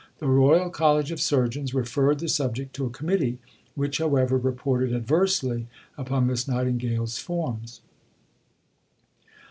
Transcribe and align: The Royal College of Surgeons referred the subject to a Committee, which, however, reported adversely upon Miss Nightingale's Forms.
The 0.17 0.25
Royal 0.25 0.71
College 0.71 1.11
of 1.11 1.21
Surgeons 1.21 1.75
referred 1.75 2.17
the 2.17 2.27
subject 2.27 2.73
to 2.73 2.87
a 2.87 2.89
Committee, 2.89 3.37
which, 3.75 3.99
however, 3.99 4.35
reported 4.39 4.91
adversely 4.95 5.67
upon 5.95 6.25
Miss 6.25 6.47
Nightingale's 6.47 7.19
Forms. 7.19 7.81